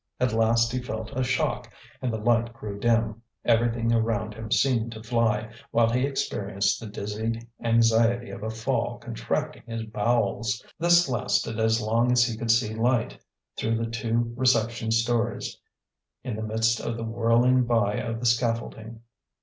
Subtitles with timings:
[0.19, 4.93] At last he felt a shock, and the light grew dim, everything around him seemed
[4.93, 10.65] to fly, while he experienced the dizzy anxiety of a fall contracting his bowels.
[10.79, 13.21] This lasted as long as he could see light,
[13.55, 15.59] through the two reception stories,
[16.23, 19.01] in the midst of the whirling by of the scaffolding.